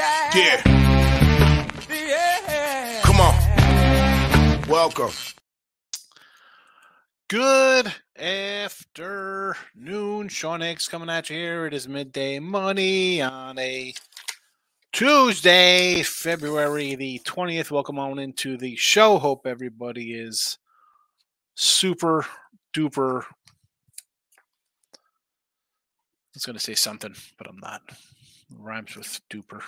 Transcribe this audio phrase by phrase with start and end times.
[0.00, 0.30] Yeah.
[0.34, 0.62] Yeah.
[1.90, 3.02] Yeah.
[3.02, 3.34] Come on.
[4.66, 5.10] Welcome.
[7.28, 9.58] Good afternoon.
[10.28, 11.66] Sean Higgs coming at you here.
[11.66, 13.92] It is midday money on a
[14.94, 17.70] Tuesday, February the 20th.
[17.70, 19.18] Welcome on into the show.
[19.18, 20.56] Hope everybody is
[21.56, 22.24] super
[22.74, 23.24] duper.
[24.94, 24.96] I
[26.34, 27.82] was going to say something, but I'm not.
[28.58, 29.60] rhymes with duper.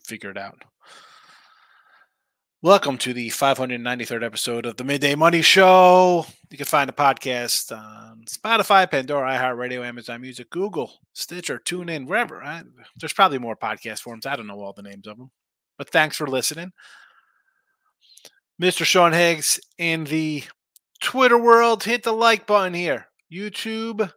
[0.00, 0.62] Figure it out.
[2.62, 6.24] Welcome to the 593rd episode of the Midday Money Show.
[6.48, 12.42] You can find the podcast on Spotify, Pandora, iHeartRadio, Amazon Music, Google, Stitcher, TuneIn, wherever.
[12.42, 12.62] I,
[12.96, 14.26] there's probably more podcast forms.
[14.26, 15.32] I don't know all the names of them.
[15.76, 16.70] But thanks for listening.
[18.62, 18.84] Mr.
[18.84, 20.44] Sean Higgs in the
[21.02, 23.08] Twitter world, hit the like button here.
[23.32, 24.12] YouTube,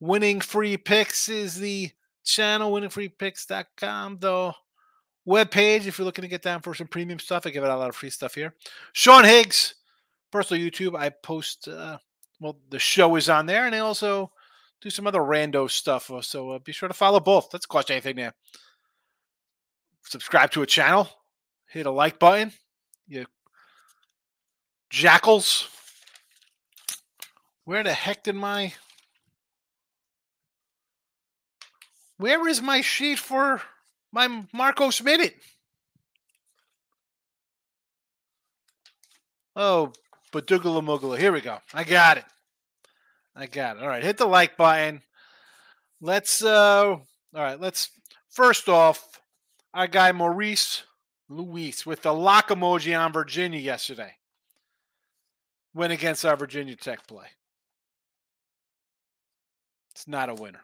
[0.00, 1.90] Winning Free Picks is the
[2.24, 4.54] channel, winningfreepicks.com, though
[5.26, 7.46] web page if you're looking to get down for some premium stuff.
[7.46, 8.54] I give out a lot of free stuff here.
[8.94, 9.74] Sean Higgs,
[10.30, 10.98] personal YouTube.
[10.98, 11.98] I post, uh,
[12.40, 14.30] well, the show is on there, and I also
[14.80, 16.10] do some other rando stuff.
[16.10, 17.50] uh, So uh, be sure to follow both.
[17.50, 18.32] That's cost anything there.
[20.04, 21.08] Subscribe to a channel,
[21.66, 22.52] hit a like button.
[23.08, 23.26] You
[24.88, 25.68] jackals.
[27.64, 28.72] Where the heck did my.
[32.18, 33.60] Where is my sheet for
[34.12, 35.34] my Marcos minute.
[39.54, 39.92] Oh,
[40.32, 41.18] but Doogala Moogala.
[41.18, 41.58] Here we go.
[41.72, 42.24] I got it.
[43.34, 43.82] I got it.
[43.82, 44.04] All right.
[44.04, 45.02] Hit the like button.
[46.00, 46.96] Let's uh
[47.36, 47.90] all right, let's
[48.30, 49.20] first off,
[49.74, 50.84] our guy Maurice
[51.28, 54.12] Luis with the lock emoji on Virginia yesterday.
[55.74, 57.26] Went against our Virginia Tech play.
[59.90, 60.62] It's not a winner.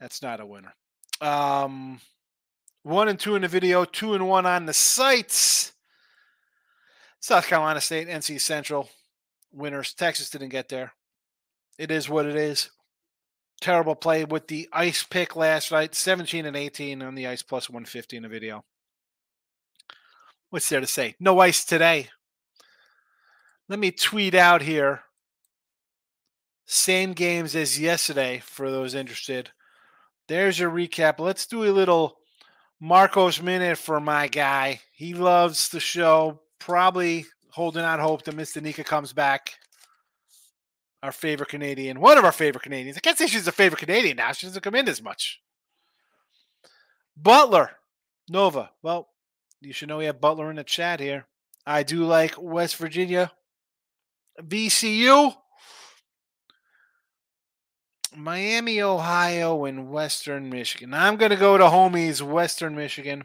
[0.00, 0.72] That's not a winner.
[1.20, 2.00] Um,
[2.82, 5.72] one and two in the video, two and one on the sites.
[7.20, 8.88] South Carolina State, NC Central
[9.52, 9.94] winners.
[9.94, 10.92] Texas didn't get there.
[11.78, 12.70] It is what it is.
[13.60, 17.70] Terrible play with the ice pick last night, 17 and 18 on the ice plus
[17.70, 18.64] 150 in the video.
[20.50, 21.16] What's there to say?
[21.18, 22.10] No ice today.
[23.68, 25.02] Let me tweet out here.
[26.66, 29.50] Same games as yesterday for those interested.
[30.28, 31.18] There's your recap.
[31.18, 32.16] Let's do a little
[32.80, 34.80] Marcos minute for my guy.
[34.92, 36.40] He loves the show.
[36.58, 38.60] Probably holding out hope that Mr.
[38.60, 39.54] Nika comes back.
[41.02, 42.96] Our favorite Canadian, one of our favorite Canadians.
[42.96, 44.32] I can't say she's a favorite Canadian now.
[44.32, 45.40] She doesn't come in as much.
[47.16, 47.70] Butler,
[48.28, 48.70] Nova.
[48.82, 49.08] Well,
[49.60, 51.26] you should know we have Butler in the chat here.
[51.66, 53.32] I do like West Virginia,
[54.40, 55.34] VCU.
[58.16, 60.94] Miami, Ohio, and Western Michigan.
[60.94, 63.24] I'm going to go to homies, Western Michigan.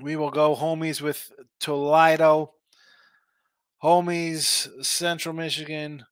[0.00, 1.30] We will go homies with
[1.60, 2.52] Toledo,
[3.82, 6.04] homies, Central Michigan.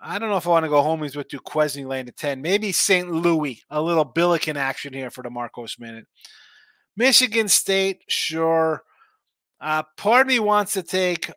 [0.00, 2.42] I don't know if I want to go homies with Duquesne Lane at 10.
[2.42, 3.10] Maybe St.
[3.10, 6.06] Louis, a little Billiken action here for the Marcos minute.
[6.96, 8.82] Michigan State, sure.
[9.60, 11.30] Uh, part of me wants to take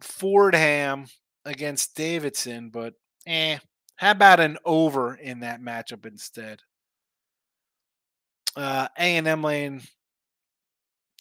[0.00, 1.06] Fordham
[1.46, 2.94] against Davidson, but
[3.26, 3.58] eh,
[3.96, 6.60] how about an over in that matchup instead?
[8.56, 9.82] Uh, A and M lane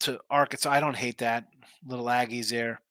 [0.02, 0.70] to Arkansas.
[0.70, 1.46] I don't hate that.
[1.86, 2.82] Little Aggies there.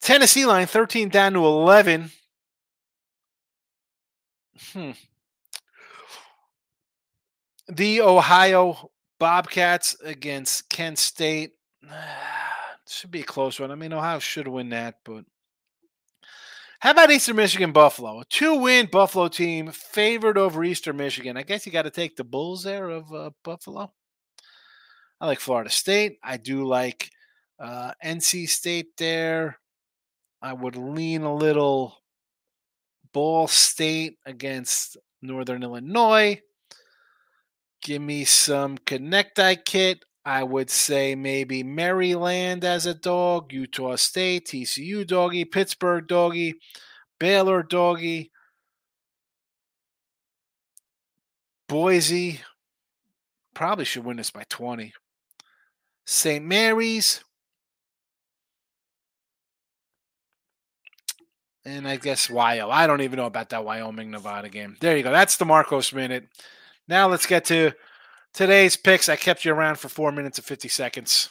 [0.00, 2.10] Tennessee line 13 down to 11.
[4.72, 4.90] Hmm.
[7.68, 11.52] The Ohio Bobcats against Kent State.
[12.88, 13.70] Should be a close one.
[13.70, 15.24] I mean, Ohio should win that, but
[16.80, 18.20] how about Eastern Michigan Buffalo?
[18.20, 21.36] A two win Buffalo team favored over Eastern Michigan.
[21.36, 23.92] I guess you got to take the Bulls there of uh, Buffalo.
[25.20, 26.16] I like Florida State.
[26.24, 27.10] I do like
[27.58, 29.58] uh, NC State there.
[30.40, 31.98] I would lean a little
[33.12, 36.40] Ball State against Northern Illinois.
[37.82, 40.02] Give me some Connecti kit.
[40.24, 46.54] I would say maybe Maryland as a dog, Utah State, TCU doggy, Pittsburgh doggy,
[47.18, 48.30] Baylor doggy,
[51.70, 52.40] Boise.
[53.54, 54.92] Probably should win this by 20.
[56.04, 56.44] St.
[56.44, 57.22] Mary's.
[61.64, 62.70] And I guess Wyo.
[62.70, 64.76] I don't even know about that Wyoming Nevada game.
[64.80, 65.12] There you go.
[65.12, 66.26] That's the Marcos minute.
[66.88, 67.72] Now let's get to
[68.32, 69.08] today's picks.
[69.08, 71.28] I kept you around for four minutes and 50 seconds.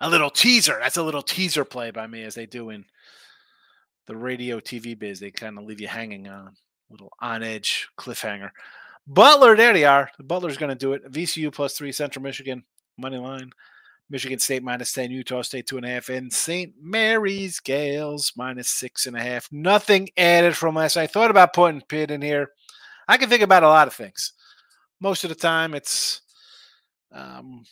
[0.00, 0.78] A little teaser.
[0.80, 2.84] That's a little teaser play by me, as they do in
[4.06, 5.20] the radio TV biz.
[5.20, 6.56] They kind of leave you hanging on,
[6.90, 8.50] little on edge cliffhanger.
[9.06, 10.10] Butler, there they are.
[10.16, 11.10] The Butler's going to do it.
[11.10, 12.64] VCU plus three, Central Michigan
[12.98, 13.50] money line.
[14.10, 16.74] Michigan State minus 10, Utah State two and a half, and St.
[16.78, 19.48] Mary's Gales minus six and a half.
[19.50, 20.98] Nothing added from last.
[20.98, 22.50] I thought about putting Pitt in here.
[23.08, 24.34] I can think about a lot of things.
[25.02, 26.20] Most of the time, it's
[27.10, 27.64] um,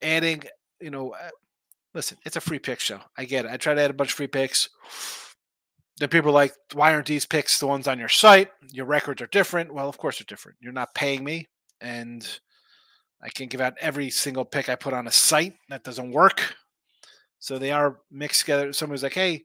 [0.00, 0.44] adding,
[0.80, 1.30] you know, uh,
[1.94, 3.00] listen, it's a free pick show.
[3.18, 3.50] I get it.
[3.50, 4.68] I try to add a bunch of free picks.
[5.98, 8.50] Then people are like, why aren't these picks the ones on your site?
[8.70, 9.74] Your records are different.
[9.74, 10.58] Well, of course they're different.
[10.60, 11.48] You're not paying me,
[11.80, 12.24] and
[13.20, 15.54] I can't give out every single pick I put on a site.
[15.70, 16.54] That doesn't work.
[17.40, 18.72] So they are mixed together.
[18.72, 19.42] Somebody's like, hey,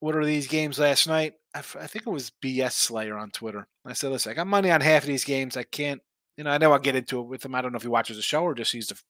[0.00, 1.34] what are these games last night?
[1.54, 3.66] I, f- I think it was BS Slayer on Twitter.
[3.84, 5.56] I said, listen, I got money on half of these games.
[5.56, 6.00] I can't,
[6.36, 7.54] you know, I know I'll get into it with him.
[7.54, 9.00] I don't know if he watches the show or just sees the,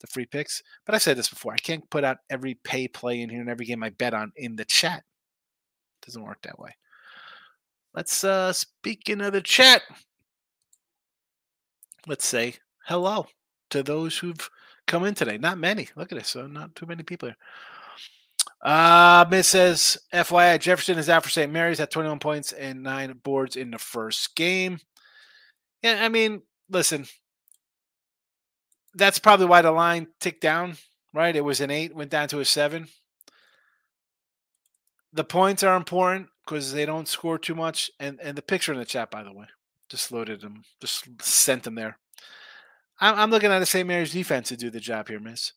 [0.00, 0.62] the free picks.
[0.86, 1.52] But I said this before.
[1.52, 4.32] I can't put out every pay play in here and every game I bet on
[4.36, 5.02] in the chat.
[6.02, 6.76] It doesn't work that way.
[7.92, 9.82] Let's uh speaking of the chat.
[12.06, 12.54] Let's say
[12.86, 13.26] hello
[13.70, 14.48] to those who've
[14.86, 15.38] come in today.
[15.38, 15.88] Not many.
[15.96, 16.28] Look at this.
[16.28, 17.36] So not too many people here.
[18.62, 21.50] Uh, Miss says, FYI, Jefferson is out for St.
[21.50, 24.78] Mary's at 21 points and nine boards in the first game.
[25.82, 27.06] Yeah, I mean, listen,
[28.94, 30.76] that's probably why the line ticked down,
[31.14, 31.34] right?
[31.34, 32.88] It was an eight, went down to a seven.
[35.12, 37.90] The points are important because they don't score too much.
[37.98, 39.46] And and the picture in the chat, by the way,
[39.88, 41.98] just loaded them, just sent them there.
[43.00, 43.88] I'm, I'm looking at the St.
[43.88, 45.52] Mary's defense to do the job here, Miss.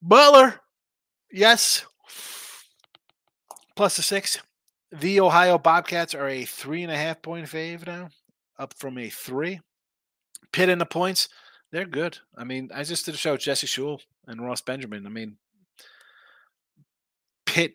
[0.00, 0.60] Butler,
[1.32, 1.84] yes,
[3.76, 4.38] plus the six.
[4.92, 8.08] The Ohio Bobcats are a three and a half point fave now,
[8.58, 9.60] up from a three.
[10.52, 11.28] Pitt in the points,
[11.70, 12.18] they're good.
[12.36, 15.06] I mean, I just did a show with Jesse Shule and Ross Benjamin.
[15.06, 15.36] I mean,
[17.46, 17.74] Pitt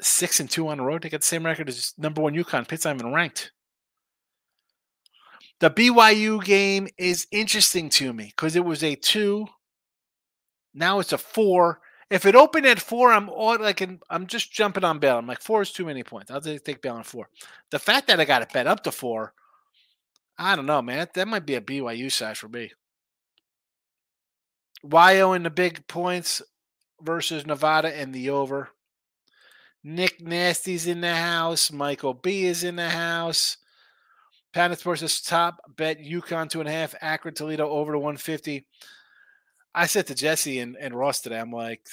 [0.00, 1.02] six and two on the road.
[1.02, 2.66] They got the same record as number one UConn.
[2.66, 3.52] Pitt's not even ranked.
[5.60, 9.46] The BYU game is interesting to me because it was a two.
[10.72, 11.80] Now it's a four.
[12.10, 15.18] If it opened at four, I'm all like I'm just jumping on Baylor.
[15.18, 16.30] I'm like four is too many points.
[16.30, 17.28] I'll take Baylor on four.
[17.70, 19.32] The fact that I got it bet up to four,
[20.36, 21.06] I don't know, man.
[21.14, 22.72] That might be a BYU size for me.
[24.82, 26.42] YO in the big points
[27.00, 28.70] versus Nevada and the over.
[29.84, 31.70] Nick Nasty's in the house.
[31.70, 33.56] Michael B is in the house.
[34.52, 36.94] Planet Sports top bet UConn two and a half.
[37.00, 38.66] Akron Toledo over to 150.
[39.74, 41.86] I said to Jesse and, and Ross today, I'm like,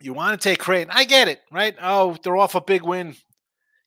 [0.00, 0.92] you want to take Creighton?
[0.94, 1.74] I get it, right?
[1.80, 3.16] Oh, they're off a big win.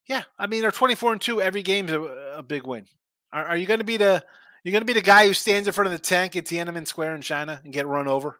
[0.07, 1.41] Yeah, I mean they're 24 and two.
[1.41, 2.85] Every game's a, a big win.
[3.33, 4.23] Are, are you going to be the
[4.63, 6.87] you're going to be the guy who stands in front of the tank at Tiananmen
[6.87, 8.39] Square in China and get run over?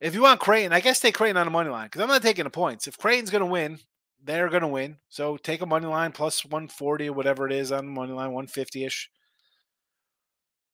[0.00, 2.22] If you want Creighton, I guess take Creighton on the money line because I'm not
[2.22, 2.86] taking the points.
[2.86, 3.78] If Creighton's going to win,
[4.22, 4.96] they're going to win.
[5.08, 8.32] So take a money line plus 140 or whatever it is on the money line,
[8.32, 9.10] 150 ish.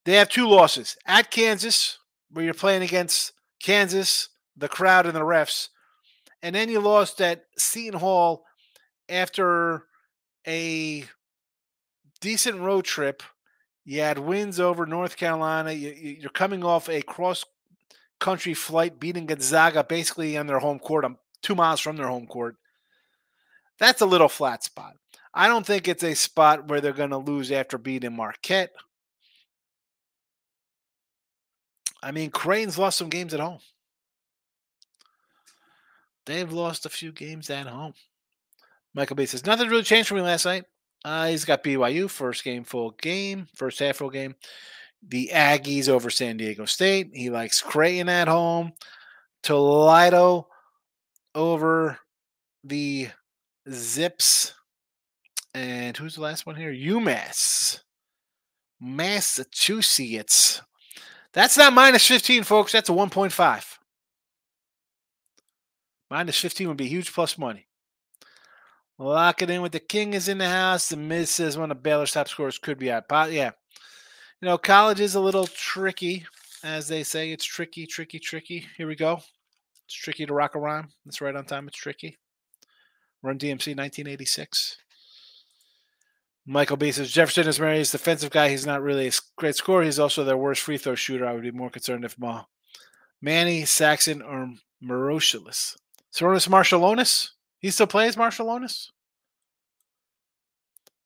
[0.05, 1.99] They have two losses at Kansas,
[2.35, 3.33] where you're playing against
[3.63, 5.69] Kansas, the crowd, and the refs.
[6.43, 8.45] And then you lost at Seton Hall
[9.09, 9.85] after
[10.47, 11.05] a
[12.21, 13.23] decent road trip.
[13.85, 15.73] You had wins over North Carolina.
[15.73, 17.45] You, are coming off a cross
[18.19, 21.05] country flight, beating Gonzaga basically on their home court.
[21.05, 22.57] I'm two miles from their home court.
[23.79, 24.95] That's a little flat spot.
[25.33, 28.73] I don't think it's a spot where they're going to lose after beating Marquette.
[32.05, 33.61] I mean, Creighton's lost some games at home.
[36.27, 37.95] They've lost a few games at home.
[38.95, 40.65] Michael B says, nothing really changed for me last night.
[41.03, 44.35] Uh, he's got BYU, first game full game, first half full game.
[45.07, 47.11] The Aggies over San Diego State.
[47.13, 48.73] He likes Creighton at home.
[49.43, 50.49] Toledo
[51.35, 51.99] over
[52.63, 53.09] the
[53.71, 54.55] Zips.
[55.53, 56.73] And who's the last one here?
[56.73, 57.81] UMass.
[58.81, 60.63] Massachusetts.
[61.35, 62.73] That's not minus 15, folks.
[62.73, 63.79] That's a 1.5.
[66.11, 67.67] Minus 15 would be huge plus money.
[68.99, 70.89] Lock it in with the King is in the house.
[70.89, 73.07] The Miz says one of Baylor's top scorers could be out.
[73.11, 73.51] Yeah.
[74.41, 76.25] You know, college is a little tricky,
[76.63, 77.33] as they say.
[77.33, 78.67] It's tricky, tricky, tricky.
[78.77, 79.21] Here we go.
[79.87, 80.89] It's tricky to rock a rhyme.
[81.05, 81.67] That's right on time.
[81.67, 82.17] It's tricky.
[83.23, 84.77] Run DMC 1986.
[86.47, 88.51] Michael B says Jefferson is Mary's defensive guy.
[88.51, 89.83] He's not really a great scorer.
[89.83, 91.27] He's also their worst free throw shooter.
[91.27, 92.45] I would be more concerned if Ma,
[93.23, 95.77] Manny, Saxen, or Maroshilus.
[96.15, 97.31] Sarunas Marciulionis?
[97.59, 98.89] He still plays Marciulionis?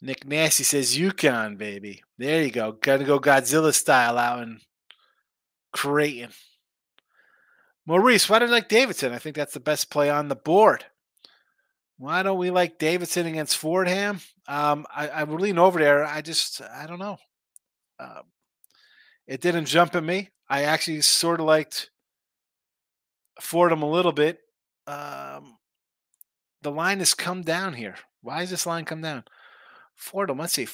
[0.02, 2.02] Nick Nasty says UConn, baby.
[2.18, 2.72] There you go.
[2.72, 4.60] Got to go Godzilla style out in
[5.72, 6.30] Creighton.
[7.86, 9.12] Maurice, why did I like Davidson?
[9.12, 10.84] I think that's the best play on the board.
[11.96, 14.20] Why don't we like Davidson against Fordham?
[14.48, 16.04] Um, I, I lean over there.
[16.04, 17.18] I just, I don't know.
[18.00, 18.22] Um,
[19.26, 20.30] it didn't jump at me.
[20.48, 21.90] I actually sort of liked
[23.40, 24.38] Fordham a little bit.
[24.86, 25.58] Um,
[26.62, 27.96] the line has come down here.
[28.22, 29.24] Why has this line come down?
[29.94, 30.66] Fordham, let's see.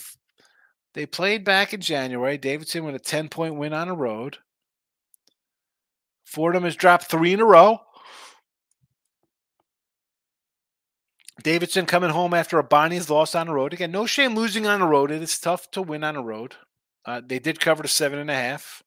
[0.94, 2.38] They played back in January.
[2.38, 4.38] Davidson with a 10 point win on the road.
[6.24, 7.80] Fordham has dropped three in a row.
[11.42, 13.72] Davidson coming home after a Bonnie's loss on the road.
[13.72, 15.10] Again, no shame losing on the road.
[15.10, 16.54] It is tough to win on the road.
[17.04, 18.82] Uh, they did cover the seven and a half.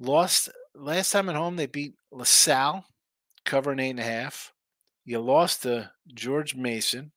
[0.00, 2.84] Lost last time at home, they beat LaSalle,
[3.44, 4.52] covering eight and a half.
[5.04, 7.12] You lost to George Mason.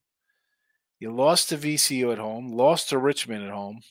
[1.00, 3.82] You lost to VCU at home, lost to Richmond at home.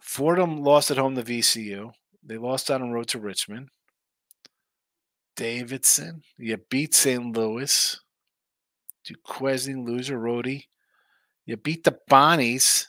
[0.00, 1.92] Fordham lost at home to VCU.
[2.22, 3.68] They lost on the road to Richmond.
[5.36, 7.36] Davidson, you beat St.
[7.36, 8.00] Louis.
[9.04, 10.64] Duquesne, loser, Rhodey.
[11.46, 12.86] You beat the Bonnies.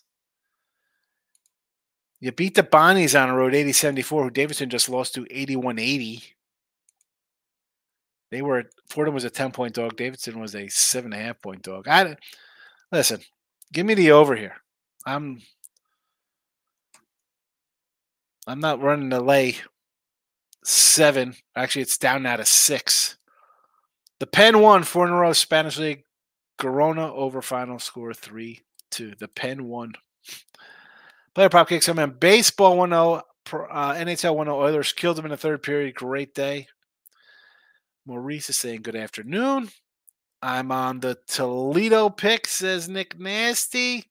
[2.19, 5.79] You beat the Bonnies on the road 80 74, who Davidson just lost to 81
[5.79, 6.23] 80.
[8.29, 9.97] They were Fordham was a 10 point dog.
[9.97, 11.87] Davidson was a seven and a half point dog.
[11.87, 12.15] I
[12.91, 13.21] listen,
[13.73, 14.55] give me the over here.
[15.05, 15.41] I'm
[18.47, 19.57] I'm not running the lay
[20.63, 21.35] seven.
[21.55, 23.17] Actually, it's down now to six.
[24.19, 26.03] The Penn won four in a row Spanish League.
[26.57, 29.13] Corona over final score three two.
[29.17, 29.93] The Penn won.
[31.33, 32.11] Player prop kicks come in.
[32.11, 33.21] Baseball 1 0.
[33.51, 34.57] Uh, NHL 1 0.
[34.57, 35.95] Oilers killed them in the third period.
[35.95, 36.67] Great day.
[38.05, 39.69] Maurice is saying good afternoon.
[40.41, 44.05] I'm on the Toledo pick, says Nick Nasty.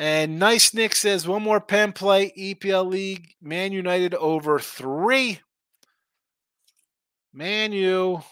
[0.00, 5.40] And Nice Nick says one more pen play, EPL League, Man United over three.
[7.34, 8.22] Man U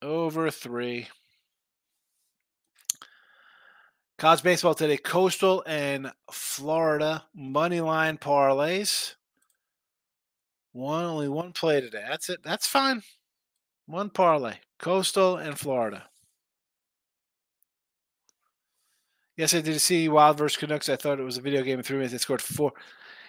[0.00, 1.08] over three.
[4.16, 9.14] College baseball today, Coastal and Florida money line parlays.
[10.72, 12.06] One only one play today.
[12.08, 12.40] That's it.
[12.42, 13.02] That's fine.
[13.84, 14.54] One parlay.
[14.78, 16.04] Coastal and Florida.
[19.36, 20.88] Yes, I did see Wild versus Canucks.
[20.88, 22.12] I thought it was a video game in three minutes.
[22.12, 22.72] They scored four.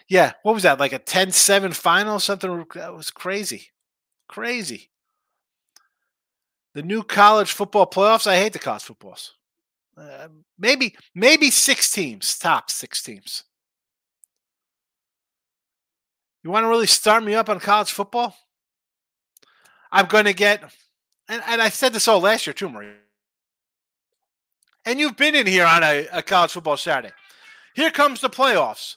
[0.08, 0.80] Yeah, what was that?
[0.80, 2.20] Like a 10-7 final?
[2.20, 3.72] Something that was crazy.
[4.30, 4.90] Crazy.
[6.74, 8.28] The new college football playoffs.
[8.28, 9.34] I hate the college footballs.
[9.98, 10.28] Uh,
[10.60, 13.44] maybe maybe six teams, top six teams.
[16.44, 18.36] You want to really start me up on college football?
[19.92, 20.62] I'm going to get,
[21.28, 22.92] and, and I said this all last year too, Marie.
[24.88, 27.14] And you've been in here on a, a college football Saturday.
[27.76, 28.96] Here comes the playoffs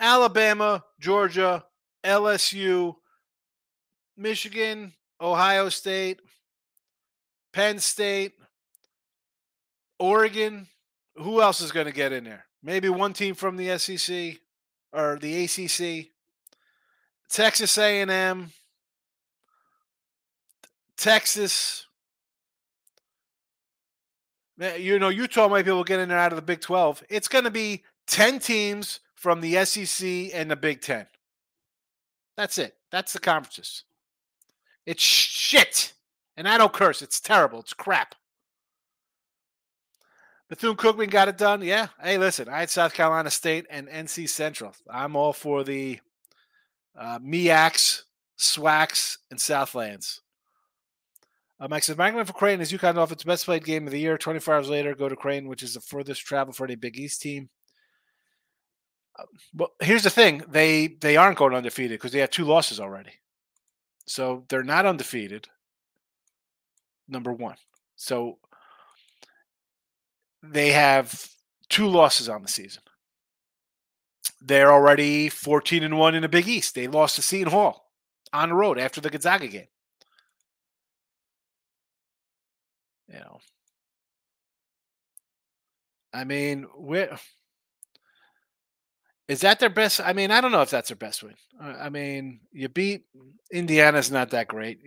[0.00, 1.62] Alabama, Georgia,
[2.02, 2.94] LSU,
[4.16, 6.20] Michigan, Ohio State,
[7.52, 8.32] Penn State,
[9.98, 10.66] Oregon.
[11.16, 12.46] Who else is going to get in there?
[12.62, 14.38] Maybe one team from the SEC
[14.90, 16.12] or the ACC.
[17.28, 18.52] Texas A&M,
[20.96, 21.86] Texas.
[24.60, 27.04] You know, Utah might be able to get in there out of the Big 12.
[27.08, 31.06] It's going to be 10 teams from the SEC and the Big 10.
[32.36, 32.76] That's it.
[32.90, 33.84] That's the conferences.
[34.84, 35.94] It's shit.
[36.36, 37.00] And I don't curse.
[37.00, 37.60] It's terrible.
[37.60, 38.14] It's crap.
[40.48, 41.62] Bethune Cookman got it done.
[41.62, 41.88] Yeah.
[42.02, 44.74] Hey, listen, I had South Carolina State and NC Central.
[44.90, 46.00] I'm all for the
[46.98, 48.02] uh, MEACs,
[48.36, 50.20] SWACs, and Southlands.
[51.60, 54.16] Uh, Mike says, Macklin for Creighton is UConn its best played game of the year.
[54.16, 57.20] 24 hours later, go to Creighton, which is the furthest travel for any Big East
[57.20, 57.50] team.
[59.18, 59.24] Uh,
[59.54, 63.12] well, here's the thing: they they aren't going undefeated because they have two losses already,
[64.06, 65.48] so they're not undefeated.
[67.08, 67.56] Number one,
[67.96, 68.38] so
[70.42, 71.28] they have
[71.68, 72.82] two losses on the season.
[74.40, 76.74] They're already 14 and 1 in the Big East.
[76.74, 77.90] They lost to Seton Hall
[78.32, 79.66] on the road after the Gonzaga game.
[83.12, 83.38] You know.
[86.12, 87.18] I mean, where
[89.28, 90.00] is that their best?
[90.00, 91.36] I mean, I don't know if that's their best win.
[91.60, 93.04] I mean, you beat
[93.52, 94.80] Indiana's not that great.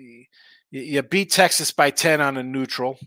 [0.70, 3.00] You, beat Texas by 10 on a neutral.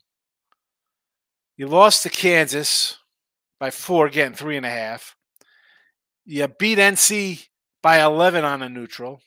[1.59, 2.97] You lost to Kansas
[3.61, 5.15] by four, getting three and a half.
[6.25, 7.47] You beat NC
[7.83, 9.21] by 11 on a neutral.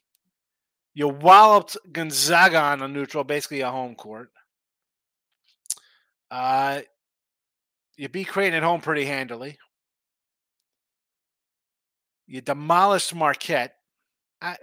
[0.94, 4.32] You walloped Gonzaga on a neutral, basically a home court.
[6.32, 6.82] Uh,
[7.98, 9.58] you beat Creighton at home pretty handily.
[12.28, 13.76] You demolished Marquette.
[14.42, 14.58] I,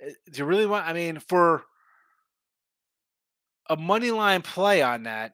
[0.00, 0.86] Eh, Do you really want?
[0.86, 1.64] I mean, for
[3.68, 5.32] a money line play on that,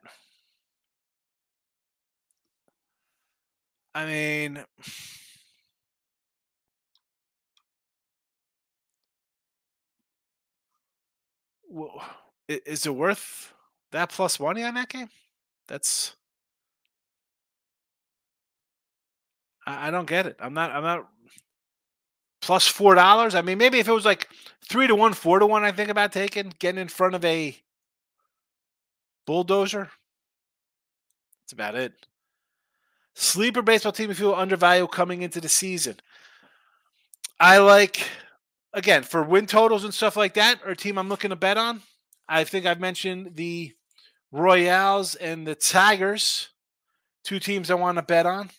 [3.94, 4.64] I mean,
[12.48, 13.52] is it worth
[13.92, 15.08] that plus money on that game?
[15.72, 16.16] That's
[19.66, 20.36] I, I don't get it.
[20.38, 20.70] I'm not.
[20.70, 21.08] I'm not
[22.42, 23.34] plus four dollars.
[23.34, 24.28] I mean, maybe if it was like
[24.68, 27.56] three to one, four to one, I think about taking getting in front of a
[29.26, 29.88] bulldozer.
[31.40, 31.94] That's about it.
[33.14, 35.96] Sleeper baseball team if you undervalued coming into the season.
[37.40, 38.06] I like
[38.74, 41.80] again for win totals and stuff like that, or team I'm looking to bet on.
[42.28, 43.72] I think I've mentioned the
[44.32, 46.48] Royals and the Tigers,
[47.22, 48.50] two teams I want to bet on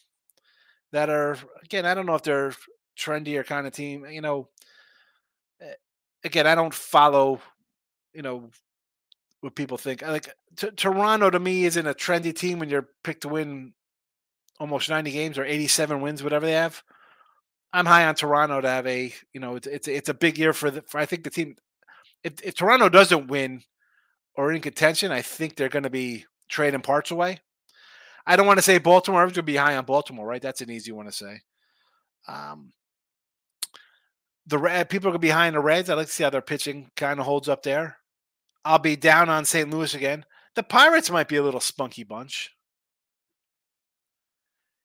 [0.92, 2.54] that are again, I don't know if they're
[2.98, 4.06] trendier kind of team.
[4.06, 4.50] You know,
[5.60, 5.74] eh,
[6.24, 7.42] again, I don't follow,
[8.14, 8.52] you know,
[9.42, 10.04] what people think.
[10.04, 13.74] Like t- Toronto to me isn't a trendy team when you're picked to win
[14.60, 16.82] almost 90 games or 87 wins, whatever they have.
[17.74, 20.54] I'm high on Toronto to have a, you know, it's it's, it's a big year
[20.54, 21.56] for the for I think the team.
[22.24, 23.64] If, if Toronto doesn't win
[24.36, 27.40] or in contention, I think they're going to be trading parts away.
[28.26, 29.22] I don't want to say Baltimore.
[29.22, 30.42] I'm going to be high on Baltimore, right?
[30.42, 31.42] That's an easy one to say.
[32.28, 32.72] Um,
[34.48, 35.90] the Red, people are going to be high on the Reds.
[35.90, 37.98] I'd like to see how their pitching kind of holds up there.
[38.66, 39.70] I'll be down on St.
[39.70, 40.26] Louis again.
[40.56, 42.52] The Pirates might be a little spunky bunch.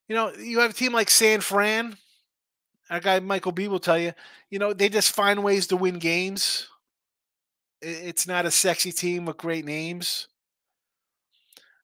[0.07, 1.95] You know, you have a team like San Fran.
[2.89, 4.13] Our guy Michael B will tell you,
[4.49, 6.67] you know, they just find ways to win games.
[7.81, 10.27] It's not a sexy team with great names.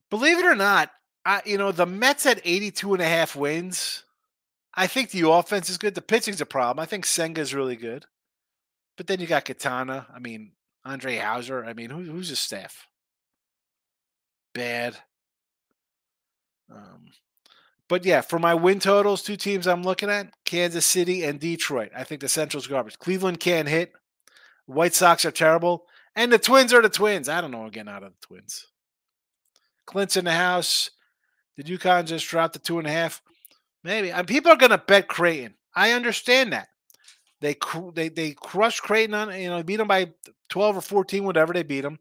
[0.10, 0.92] Believe it or not,
[1.26, 4.04] I, you know, the Mets at 82 and a half wins.
[4.74, 5.96] I think the offense is good.
[5.96, 6.82] The pitching's a problem.
[6.82, 8.06] I think Senga is really good.
[8.98, 10.08] But then you got Katana.
[10.14, 10.52] I mean,
[10.84, 11.66] Andre Houser.
[11.66, 12.88] I mean, who, who's his staff?
[14.54, 14.98] Bad.
[16.72, 17.12] Um,
[17.88, 21.92] but yeah, for my win totals, two teams I'm looking at Kansas City and Detroit.
[21.96, 23.00] I think the Central's garbage.
[23.00, 23.94] Cleveland can't hit.
[24.66, 25.86] White Sox are terrible.
[26.16, 27.30] And the Twins are the Twins.
[27.30, 28.66] I don't know again out of the Twins.
[29.86, 30.90] Clint's in the house.
[31.58, 33.22] Did UConn just drop the two and a half?
[33.84, 34.12] Maybe.
[34.12, 35.54] And people are going to bet Creighton.
[35.76, 36.68] I understand that.
[37.42, 37.56] They
[37.94, 40.12] they they crushed Creighton on you know beat them by
[40.50, 42.00] twelve or fourteen whatever they beat them.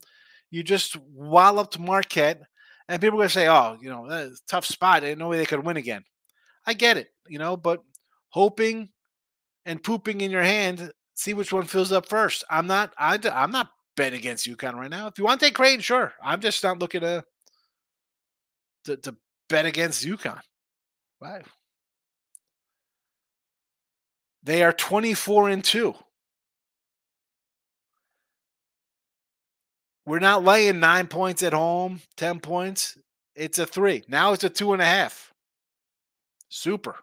[0.51, 2.41] You just walloped Marquette,
[2.89, 5.03] and people are going to say, "Oh, you know, tough spot.
[5.03, 6.05] There's no way they could win again."
[6.67, 7.83] I get it, you know, but
[8.29, 8.91] hoping
[9.67, 12.45] and pooping in your hand, see which one fills up first.
[12.51, 12.93] I'm not.
[12.99, 15.07] I, I'm not betting against UConn right now.
[15.07, 16.13] If you want to take Creighton, sure.
[16.23, 17.25] I'm just not looking to
[18.85, 19.17] to, to
[19.49, 20.41] bet against UConn.
[21.21, 21.41] Wow.
[24.43, 25.95] They are 24 and 2.
[30.07, 32.99] We're not laying nine points at home, 10 points.
[33.35, 34.05] It's a three.
[34.07, 35.33] Now it's a two and a half.
[36.51, 36.97] Super.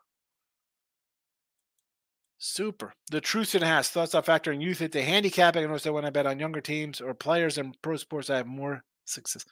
[2.43, 2.91] Super.
[3.11, 5.63] The truth in has thoughts on factoring youth into handicapping.
[5.63, 8.37] I notice that when I bet on younger teams or players in pro sports, I
[8.37, 9.45] have more success.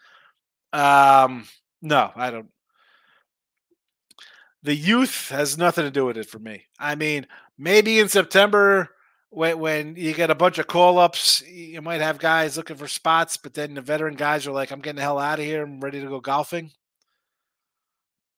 [0.73, 1.47] Um,
[1.83, 2.49] no, I don't.
[4.63, 6.65] The youth has nothing to do with it for me.
[6.79, 7.27] I mean,
[7.59, 8.89] maybe in September
[9.29, 12.87] when when you get a bunch of call ups, you might have guys looking for
[12.87, 15.61] spots, but then the veteran guys are like, I'm getting the hell out of here.
[15.61, 16.71] I'm ready to go golfing.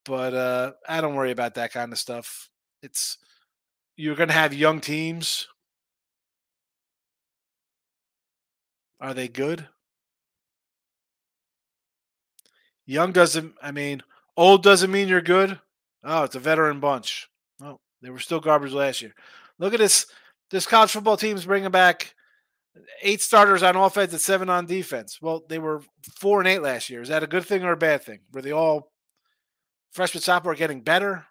[0.04, 2.50] But uh, I don't worry about that kind of stuff.
[2.84, 3.18] It's
[3.96, 5.48] you're going to have young teams.
[9.00, 9.68] Are they good?
[12.86, 14.04] Young doesn't, I mean,
[14.36, 15.60] old doesn't mean you're good.
[16.04, 17.30] Oh, it's a veteran bunch.
[17.64, 19.14] Oh, they were still garbage last year.
[19.60, 20.06] Look at this.
[20.50, 22.14] This college football team is bringing back
[23.02, 25.20] eight starters on offense and seven on defense.
[25.22, 25.82] Well, they were
[26.20, 27.02] four and eight last year.
[27.02, 28.20] Is that a good thing or a bad thing?
[28.34, 28.92] Were they all
[29.94, 31.28] freshman sophomore getting better?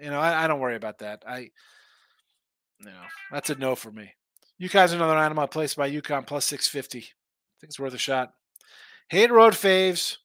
[0.00, 1.22] You know, I, I don't worry about that.
[1.26, 4.12] I, you know, that's a no for me.
[4.60, 6.98] UConn's another animal placed by UConn plus 650.
[6.98, 7.02] I
[7.60, 8.32] think it's worth a shot.
[9.08, 10.16] Hate road faves.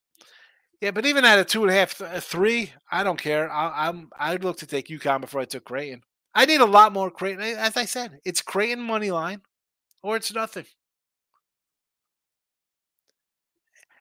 [0.82, 3.52] Yeah, but even at a two and a half, a three, I don't care.
[3.52, 6.04] I, I'm I'd look to take UConn before I took Creighton.
[6.34, 7.44] I need a lot more Creighton.
[7.44, 9.42] As I said, it's Creighton money line,
[10.04, 10.66] or it's nothing.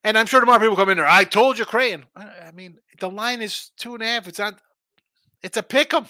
[0.05, 1.07] And I'm sure tomorrow people come in there.
[1.09, 2.05] I told you Creighton.
[2.15, 4.29] I, I mean, the line is two and a half.
[4.29, 4.61] It's not.
[5.43, 6.07] It's a pick 'em.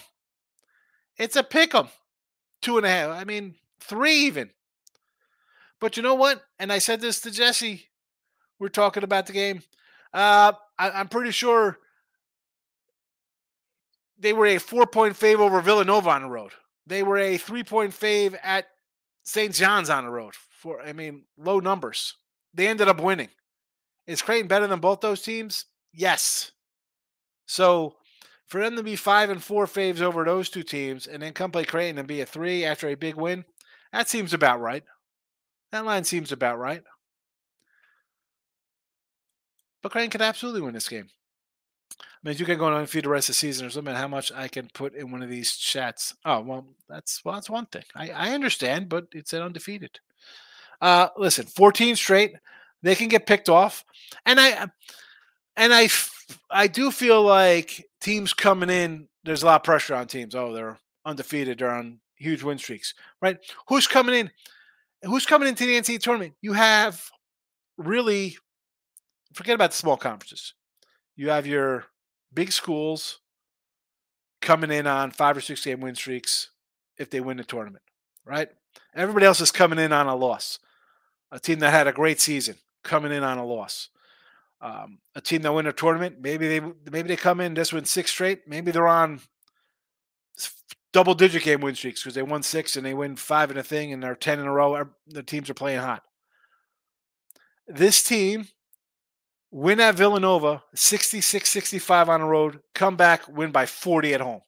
[1.17, 1.89] It's a pick 'em.
[2.61, 3.11] Two and a half.
[3.11, 4.51] I mean, three even.
[5.79, 6.43] But you know what?
[6.57, 7.87] And I said this to Jesse.
[8.59, 9.63] We're talking about the game.
[10.13, 11.79] Uh, I, I'm pretty sure
[14.17, 16.51] they were a four point fave over Villanova on the road.
[16.85, 18.67] They were a three point fave at
[19.23, 19.53] St.
[19.53, 20.33] John's on the road.
[20.35, 22.15] For I mean, low numbers.
[22.53, 23.29] They ended up winning.
[24.07, 25.65] Is Creighton better than both those teams?
[25.93, 26.51] Yes.
[27.45, 27.95] So
[28.49, 31.51] for them to be five and four faves over those two teams and then come
[31.51, 33.45] play Creighton and be a three after a big win,
[33.93, 34.83] that seems about right.
[35.71, 36.81] That line seems about right.
[39.81, 41.09] But Creighton could absolutely win this game.
[42.01, 43.95] I mean, you can go on and feed the rest of the season or something.
[43.95, 46.15] How much I can put in one of these chats?
[46.25, 47.83] Oh well, that's well, that's one thing.
[47.95, 49.99] I, I understand, but it's an undefeated.
[50.81, 52.33] Uh, listen, 14 straight,
[52.83, 53.85] they can get picked off,
[54.25, 54.67] and I
[55.55, 55.87] and I
[56.49, 60.35] I do feel like teams coming in, there's a lot of pressure on teams.
[60.35, 63.37] Oh, they're undefeated, they're on huge win streaks, right?
[63.67, 64.31] Who's coming in?
[65.03, 66.33] Who's coming into the NCAA tournament?
[66.41, 67.09] You have
[67.77, 68.37] really
[69.33, 70.53] forget about the small conferences.
[71.15, 71.85] You have your
[72.33, 73.19] big schools
[74.41, 76.51] coming in on five or six game win streaks
[76.97, 77.83] if they win the tournament,
[78.25, 78.49] right?
[78.95, 80.59] Everybody else is coming in on a loss.
[81.31, 83.89] A team that had a great season coming in on a loss.
[84.61, 86.59] Um, a team that win a tournament, maybe they
[86.91, 88.41] maybe they come in this win six straight.
[88.47, 89.21] Maybe they're on
[90.91, 93.63] double digit game win streaks because they won six and they win five in a
[93.63, 94.85] thing and they're ten in a row.
[95.07, 96.03] The teams are playing hot.
[97.67, 98.47] This team
[99.51, 104.41] win at Villanova, 66 65 on the road, come back, win by 40 at home.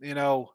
[0.00, 0.50] You know,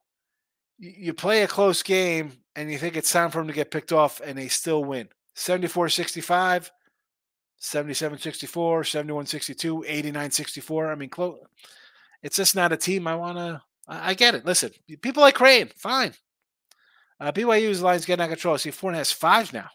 [0.77, 3.91] you play a close game and you think it's time for them to get picked
[3.91, 6.71] off, and they still win 74 65,
[7.57, 10.91] 77 64, 71 62, 89 64.
[10.91, 11.37] I mean, close.
[12.23, 13.61] It's just not a team I want to.
[13.87, 14.45] I get it.
[14.45, 14.71] Listen,
[15.01, 16.13] people like Creighton, fine.
[17.19, 18.57] Uh, BYU's line's getting out of control.
[18.57, 19.69] See, Four has five now.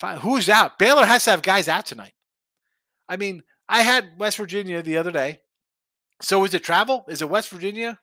[0.00, 0.20] Five.
[0.20, 0.78] Who's out?
[0.78, 2.14] Baylor has to have guys out tonight.
[3.08, 5.40] I mean, I had West Virginia the other day.
[6.22, 7.04] So is it travel?
[7.08, 7.98] Is it West Virginia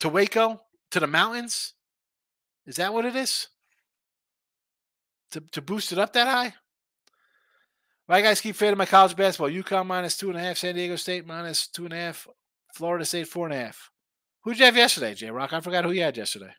[0.00, 0.62] to Waco
[0.92, 1.74] to the mountains?
[2.66, 3.48] Is that what it is?
[5.32, 6.54] To, to boost it up that high?
[8.08, 9.50] My guys keep fading my college basketball.
[9.50, 12.26] UConn minus two and a half, San Diego State minus two and a half,
[12.74, 13.90] Florida State four and a half.
[14.42, 15.52] Who'd you have yesterday, J Rock?
[15.52, 16.52] I forgot who you had yesterday.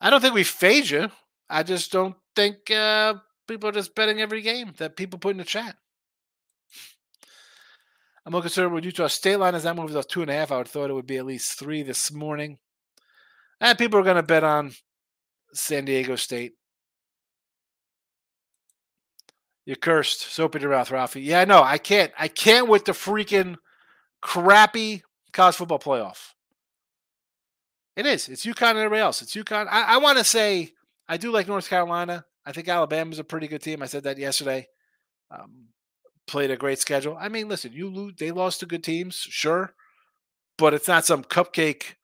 [0.00, 1.10] I don't think we fade you.
[1.50, 3.14] I just don't think uh,
[3.46, 5.76] people are just betting every game that people put in the chat.
[8.24, 10.52] I'm more concerned with Utah State line as that moves up two and a half.
[10.52, 12.58] I would thought it would be at least three this morning.
[13.60, 14.72] And people are going to bet on
[15.54, 16.52] San Diego State.
[19.64, 20.20] You're cursed.
[20.20, 21.20] Soap in your mouth, Ralphie.
[21.20, 21.62] Yeah, know.
[21.62, 22.12] I can't.
[22.18, 23.56] I can't with the freaking
[24.22, 26.32] crappy college football playoff.
[27.96, 28.28] It is.
[28.28, 29.22] It's UConn and everybody else.
[29.22, 29.66] It's UConn.
[29.68, 30.72] I, I want to say
[31.08, 32.24] I do like North Carolina.
[32.46, 33.82] I think Alabama's a pretty good team.
[33.82, 34.68] I said that yesterday.
[35.30, 35.66] Um,
[36.26, 37.16] played a great schedule.
[37.18, 39.74] I mean, listen, you lose, they lost to good teams, sure,
[40.56, 41.94] but it's not some cupcake.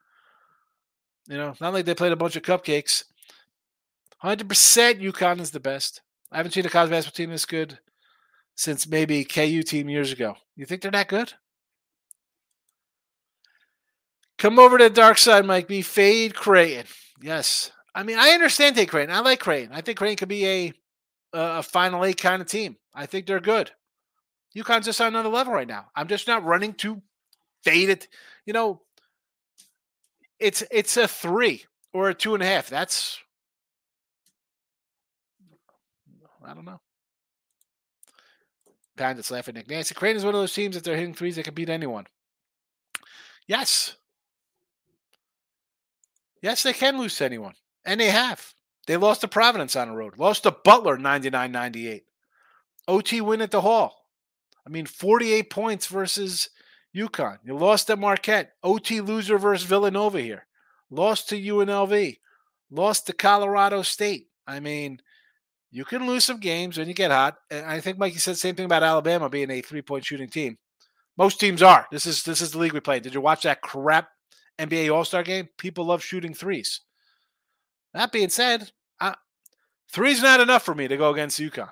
[1.28, 3.04] You know, not like they played a bunch of cupcakes.
[4.24, 6.00] Hundred percent, UConn is the best.
[6.32, 7.78] I haven't seen a college basketball team this good
[8.54, 10.34] since maybe KU team years ago.
[10.56, 11.34] You think they're that good?
[14.38, 15.82] Come over to the dark side, Mike B.
[15.82, 16.86] Fade Creighton.
[17.20, 19.14] Yes, I mean, I understand take Creighton.
[19.14, 19.74] I like Creighton.
[19.74, 20.72] I think Creighton could be a
[21.34, 22.78] a final eight kind of team.
[22.94, 23.72] I think they're good.
[24.56, 25.88] UConn's just on another level right now.
[25.94, 27.02] I'm just not running to
[27.62, 28.08] fade it.
[28.46, 28.80] You know,
[30.38, 32.70] it's it's a three or a two and a half.
[32.70, 33.18] That's
[36.44, 36.80] I don't know.
[38.96, 39.94] Bandits laughing Nick Nancy.
[39.94, 42.06] Creighton is one of those teams that they're hitting threes that can beat anyone.
[43.46, 43.96] Yes.
[46.42, 47.54] Yes, they can lose to anyone.
[47.84, 48.54] And they have.
[48.86, 52.04] They lost to Providence on the road, lost to Butler 99 98.
[52.86, 53.96] OT win at the Hall.
[54.66, 56.50] I mean, 48 points versus
[56.94, 57.38] UConn.
[57.44, 58.52] You lost at Marquette.
[58.62, 60.46] OT loser versus Villanova here.
[60.90, 62.18] Lost to UNLV.
[62.70, 64.28] Lost to Colorado State.
[64.46, 65.00] I mean,
[65.74, 67.36] you can lose some games when you get hot.
[67.50, 70.28] And I think Mikey said the same thing about Alabama being a three point shooting
[70.28, 70.56] team.
[71.18, 71.88] Most teams are.
[71.90, 73.00] This is this is the league we play.
[73.00, 74.08] Did you watch that crap
[74.60, 75.48] NBA All Star game?
[75.58, 76.80] People love shooting threes.
[77.92, 79.16] That being said, I,
[79.90, 81.70] three's not enough for me to go against UConn.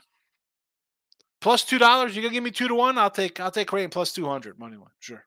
[1.41, 2.99] Plus two dollars, you gonna give me two to one?
[2.99, 4.89] I'll take I'll take Creighton plus two hundred money line.
[4.99, 5.25] Sure.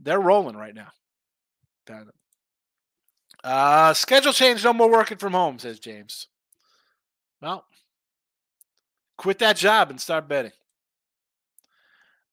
[0.00, 0.88] They're rolling right now.
[3.44, 6.28] Uh, schedule change, no more working from home, says James.
[7.40, 7.64] Well,
[9.16, 10.52] quit that job and start betting.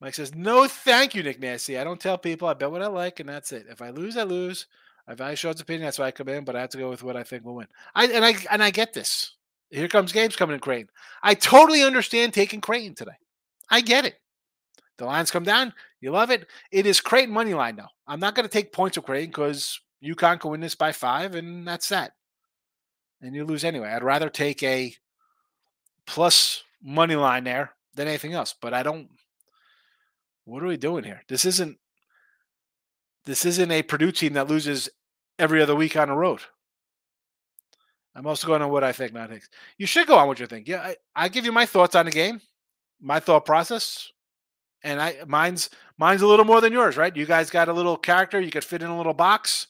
[0.02, 1.78] Mike says, No, thank you, Nick Nasty.
[1.78, 2.48] I don't tell people.
[2.48, 3.66] I bet what I like, and that's it.
[3.70, 4.68] If I lose, I lose.
[5.08, 5.86] I value Sean's opinion.
[5.86, 7.56] That's why I come in, but I have to go with what I think will
[7.56, 7.68] win.
[7.94, 9.36] I and I and I get this.
[9.70, 10.90] Here comes games coming in Creighton.
[11.22, 13.18] I totally understand taking Creighton today.
[13.70, 14.16] I get it.
[14.98, 15.74] The lines come down.
[16.02, 16.48] You love it?
[16.72, 17.90] It is Creighton money line now.
[18.08, 21.36] I'm not going to take points of Creighton because UConn can win this by five,
[21.36, 22.14] and that's that.
[23.26, 23.90] And you lose anyway.
[23.90, 24.94] I'd rather take a
[26.06, 28.54] plus money line there than anything else.
[28.60, 29.10] But I don't.
[30.44, 31.24] What are we doing here?
[31.28, 31.80] This isn't.
[33.26, 34.90] This isn't a Purdue team that loses
[35.40, 36.42] every other week on the road.
[38.14, 39.50] I'm also going on what I think, not Higgs.
[39.80, 40.68] You should go on what you think.
[40.68, 42.40] Yeah, I, I give you my thoughts on the game,
[43.02, 44.12] my thought process,
[44.84, 47.16] and I mine's mine's a little more than yours, right?
[47.16, 48.40] You guys got a little character.
[48.40, 49.66] You could fit in a little box.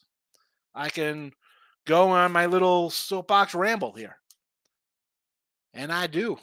[0.75, 1.31] I can
[1.85, 4.17] go on my little soapbox ramble here,
[5.73, 6.37] and I do.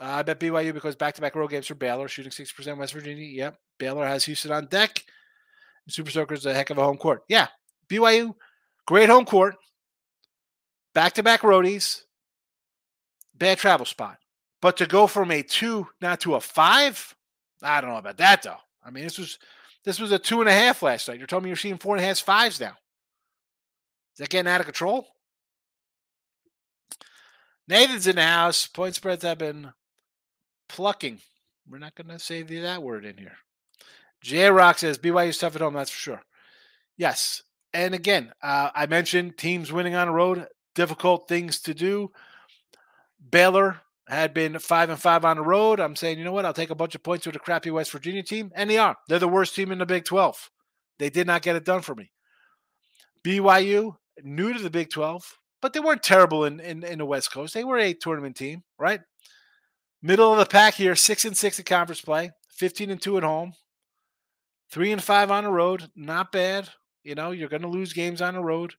[0.00, 3.24] Uh, I bet BYU because back-to-back road games for Baylor, shooting six percent West Virginia.
[3.24, 5.02] Yep, Baylor has Houston on deck.
[5.88, 7.22] Super Soakers a heck of a home court.
[7.28, 7.48] Yeah,
[7.88, 8.34] BYU,
[8.86, 9.56] great home court.
[10.94, 12.02] Back to back roadies.
[13.34, 14.18] Bad travel spot.
[14.60, 17.14] But to go from a two not to a five,
[17.62, 18.58] I don't know about that though.
[18.84, 19.38] I mean, this was
[19.84, 21.18] this was a two and a half last night.
[21.18, 22.74] You're telling me you're seeing four and a half fives now.
[24.14, 25.06] Is that getting out of control?
[27.68, 28.66] Nathan's in the house.
[28.66, 29.72] Point spreads have been
[30.68, 31.20] plucking.
[31.68, 33.36] We're not going to say that word in here.
[34.20, 35.74] J Rock says BYU's tough at home.
[35.74, 36.22] That's for sure.
[36.96, 42.10] Yes, and again, uh, I mentioned teams winning on the road, difficult things to do.
[43.30, 45.80] Baylor had been five and five on the road.
[45.80, 46.44] I'm saying, you know what?
[46.44, 48.96] I'll take a bunch of points with a crappy West Virginia team, and they are.
[49.08, 50.50] They're the worst team in the Big 12.
[50.98, 52.10] They did not get it done for me.
[53.24, 57.32] BYU, new to the Big 12, but they weren't terrible in, in, in the West
[57.32, 57.54] Coast.
[57.54, 59.00] They were a tournament team, right?
[60.02, 63.22] Middle of the pack here, six and six in conference play, 15 and two at
[63.22, 63.54] home,
[64.70, 65.90] three and five on the road.
[65.94, 66.68] Not bad.
[67.04, 68.74] You know, you're going to lose games on the road.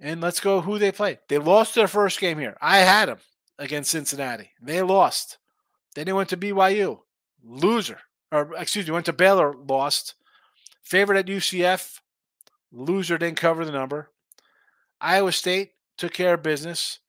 [0.00, 1.18] And let's go who they played.
[1.28, 2.56] They lost their first game here.
[2.60, 3.18] I had them
[3.58, 4.50] against Cincinnati.
[4.62, 5.38] They lost.
[5.94, 7.00] Then they went to BYU.
[7.44, 7.98] Loser.
[8.30, 10.14] Or excuse me, went to Baylor, lost.
[10.82, 12.00] Favorite at UCF.
[12.72, 14.10] Loser didn't cover the number.
[15.00, 17.00] Iowa State took care of business.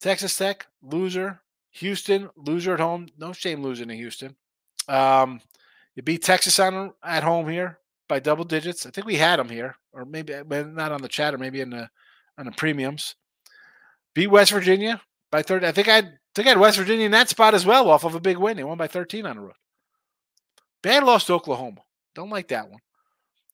[0.00, 1.40] Texas Tech, loser.
[1.72, 3.06] Houston, loser at home.
[3.16, 4.34] No shame losing to Houston.
[4.88, 5.40] Um,
[5.94, 8.86] you beat Texas on at home here by double digits.
[8.86, 11.70] I think we had them here, or maybe not on the chat, or maybe in
[11.70, 11.88] the
[12.38, 13.14] on the premiums.
[14.14, 15.00] Beat West Virginia
[15.30, 15.66] by 30.
[15.66, 16.00] I think I
[16.34, 18.56] think I had West Virginia in that spot as well, off of a big win.
[18.56, 19.54] They won by 13 on the road.
[20.82, 21.82] Bad loss to Oklahoma.
[22.14, 22.80] Don't like that one.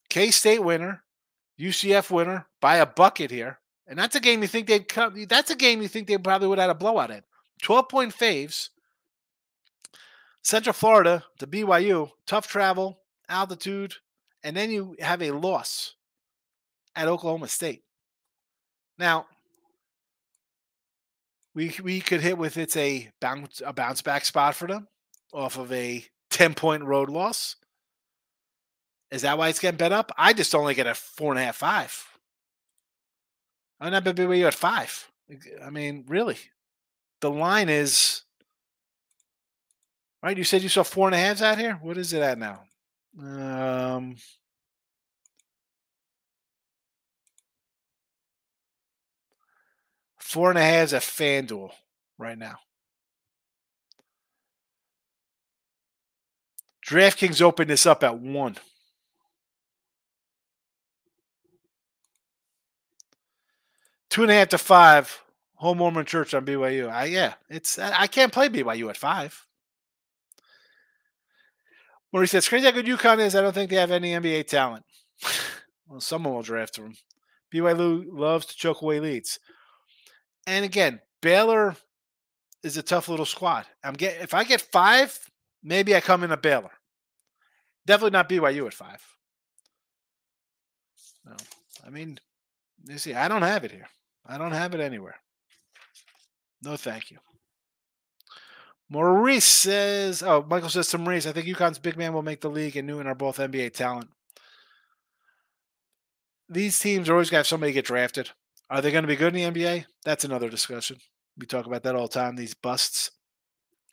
[0.09, 1.03] K State winner,
[1.59, 3.59] UCF winner by a bucket here.
[3.87, 5.27] And that's a game you think they'd come.
[5.29, 7.23] That's a game you think they probably would have had a blowout in.
[7.63, 8.71] 12 point faves.
[10.43, 13.95] Central Florida to BYU, tough travel, altitude,
[14.45, 15.95] and then you have a loss
[16.95, 17.83] at Oklahoma State.
[18.99, 19.27] Now,
[21.55, 24.87] we we could hit with it's a bounce a bounce back spot for them
[25.33, 27.57] off of a 10 point road loss.
[29.17, 30.13] Is that why it's getting bet up?
[30.19, 32.07] I just only get a four and a half, five.
[33.81, 35.11] I'm not BYU at five.
[35.65, 36.37] I mean, really.
[37.23, 38.25] The line is
[40.23, 40.37] right.
[40.37, 41.79] You said you saw four and a halves out here.
[41.81, 42.65] What is it at now?
[43.19, 44.17] Um,
[50.19, 51.71] four and a half at FanDuel
[52.19, 52.59] right now.
[56.87, 58.59] DraftKings opened this up at one.
[64.17, 65.23] Two and a half to five.
[65.57, 66.89] Home Mormon Church on BYU.
[66.89, 69.47] I yeah, it's I can't play BYU at five.
[72.11, 73.37] Maurice says, crazy how good UConn is.
[73.37, 74.87] I don't think they have any NBA talent.
[75.87, 76.95] well, someone will draft them.
[77.55, 79.39] BYU loves to choke away leads.
[80.47, 81.77] And again, Baylor
[82.63, 83.67] is a tough little squad.
[83.85, 85.15] I'm get if I get five,
[85.63, 86.73] maybe I come in a Baylor.
[87.85, 89.07] Definitely not BYU at five.
[91.27, 91.37] No,
[91.87, 92.19] I mean,
[92.89, 93.89] you see, I don't have it here.
[94.29, 95.17] I don't have it anywhere.
[96.63, 97.19] No, thank you.
[98.89, 102.51] Maurice says, oh, Michael says to Maurice, I think UConn's big man will make the
[102.51, 104.09] league and Newton are both NBA talent.
[106.49, 108.31] These teams are always going to have somebody get drafted.
[108.71, 109.87] Are they going to be good in the NBA?
[110.05, 110.99] That's another discussion.
[111.39, 113.11] We talk about that all the time, these busts.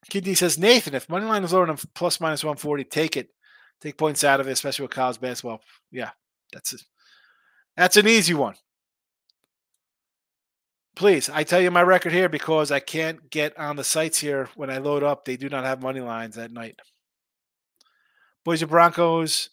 [0.09, 3.29] Kidney says, Nathan, if money line is lower than plus minus 140, take it.
[3.81, 5.61] Take points out of it, especially with college basketball.
[5.91, 6.11] Yeah,
[6.51, 6.85] that's.
[7.75, 8.53] That's an easy one.
[10.95, 14.49] Please, I tell you my record here because I can't get on the sites here
[14.55, 15.25] when I load up.
[15.25, 16.79] They do not have money lines at night.
[18.45, 19.49] Boise Broncos.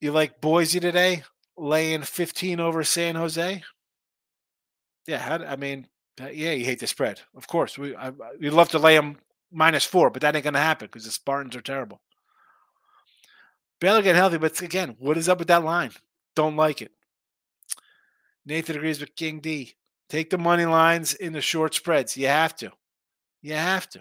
[0.00, 1.24] You like Boise today?
[1.58, 3.62] Laying 15 over San Jose?
[5.06, 5.88] Yeah, I mean,
[6.20, 7.20] uh, yeah, you hate the spread.
[7.34, 9.16] Of course, we I, we'd love to lay them
[9.52, 12.00] minus four, but that ain't to happen because the Spartans are terrible.
[13.80, 15.90] Baylor getting healthy, but again, what is up with that line?
[16.36, 16.92] Don't like it.
[18.50, 19.74] Nathan agrees with King D.
[20.08, 22.16] Take the money lines in the short spreads.
[22.16, 22.72] You have to.
[23.42, 24.00] You have to.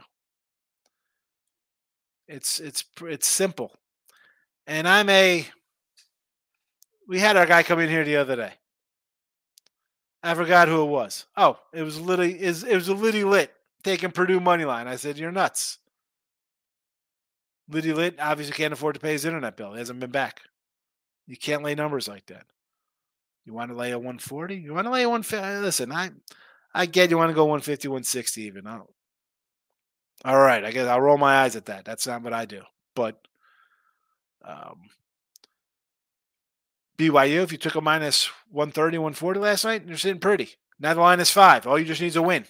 [2.27, 3.71] It's it's it's simple.
[4.65, 5.45] And I'm a
[7.07, 8.53] we had our guy come in here the other day.
[10.23, 11.25] I forgot who it was.
[11.38, 14.88] Oh, it was Liddy is it was a Liddy Lit taking Purdue money line.
[14.88, 15.77] I said, You're nuts.
[17.69, 19.73] Liddy Lit obviously can't afford to pay his internet bill.
[19.73, 20.41] He hasn't been back.
[21.27, 22.47] You can't lay numbers like that.
[23.45, 24.56] You want to lay a 140?
[24.56, 25.62] You want to lay a 150?
[25.62, 26.12] Listen, I
[26.73, 28.67] I get you want to go 150, 160 even.
[30.25, 31.86] All right, I guess I'll roll my eyes at that.
[31.86, 32.62] That's not what I do.
[32.95, 33.19] But
[34.45, 34.82] um,
[36.97, 40.56] BYU, if you took a minus 130, 140 last night, you're sitting pretty.
[40.80, 41.65] Now the line is five.
[41.65, 42.45] All you just need is a win.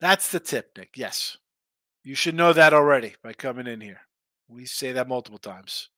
[0.00, 0.96] That's the tip, Nick.
[0.96, 1.36] Yes.
[2.02, 4.00] You should know that already by coming in here.
[4.48, 5.88] We say that multiple times.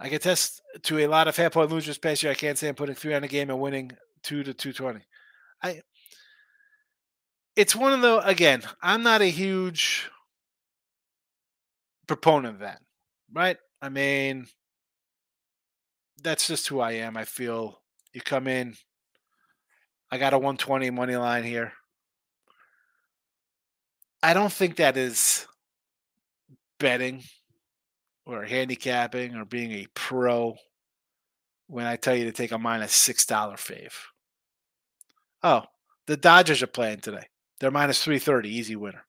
[0.00, 2.32] I can test to a lot of half point losers past year.
[2.32, 5.00] I can't say I'm putting three on a game and winning two to two twenty.
[5.62, 5.82] I
[7.56, 10.08] it's one of the again, I'm not a huge
[12.06, 12.80] proponent of that.
[13.32, 13.56] Right?
[13.82, 14.46] I mean
[16.22, 17.16] that's just who I am.
[17.16, 17.80] I feel
[18.12, 18.74] you come in,
[20.10, 21.72] I got a 120 money line here.
[24.22, 25.46] I don't think that is
[26.80, 27.22] betting
[28.28, 30.54] or handicapping or being a pro
[31.66, 33.94] when I tell you to take a minus six dollar fave.
[35.42, 35.62] Oh,
[36.06, 37.26] the Dodgers are playing today.
[37.58, 39.04] They're minus three thirty, easy winner.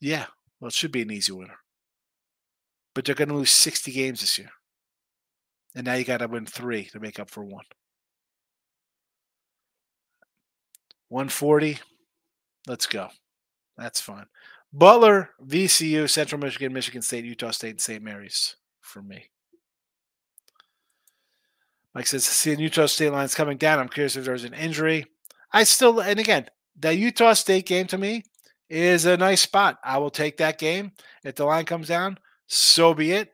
[0.00, 0.26] Yeah,
[0.58, 1.58] well, it should be an easy winner.
[2.94, 4.50] But they're going to lose sixty games this year,
[5.74, 7.66] and now you got to win three to make up for one.
[11.08, 11.78] One forty.
[12.66, 13.08] Let's go.
[13.76, 14.26] That's fine.
[14.72, 18.02] Butler, VCU, Central Michigan, Michigan State, Utah State, and St.
[18.02, 19.30] Mary's for me.
[21.94, 23.78] Mike says, seeing Utah State lines coming down.
[23.78, 25.06] I'm curious if there's an injury.
[25.52, 26.46] I still, and again,
[26.78, 28.24] the Utah State game to me
[28.68, 29.78] is a nice spot.
[29.82, 30.92] I will take that game.
[31.24, 33.32] If the line comes down, so be it.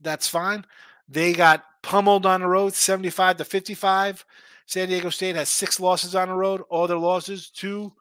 [0.00, 0.64] That's fine.
[1.08, 4.24] They got pummeled on the road, 75 to 55.
[4.66, 7.92] San Diego State has six losses on the road, all their losses to